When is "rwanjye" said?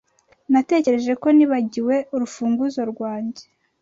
2.91-3.43